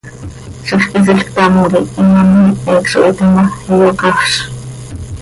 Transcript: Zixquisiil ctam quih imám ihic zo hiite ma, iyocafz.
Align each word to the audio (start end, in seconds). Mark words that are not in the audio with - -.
Zixquisiil 0.67 1.19
ctam 1.27 1.53
quih 1.71 1.91
imám 2.01 2.31
ihic 2.51 2.85
zo 2.91 2.99
hiite 3.03 3.25
ma, 3.33 3.43
iyocafz. 3.71 4.33